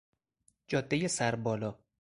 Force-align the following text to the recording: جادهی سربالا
جادهی 0.67 1.07
سربالا 1.07 1.77